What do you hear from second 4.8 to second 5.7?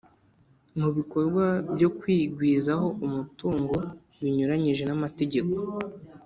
n'amategeko